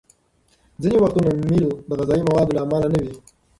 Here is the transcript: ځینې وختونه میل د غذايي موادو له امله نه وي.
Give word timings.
ځینې 0.81 0.97
وختونه 0.99 1.29
میل 1.49 1.65
د 1.89 1.91
غذايي 1.99 2.23
موادو 2.27 2.55
له 2.55 2.61
امله 2.65 2.87
نه 2.93 2.99
وي. 3.03 3.13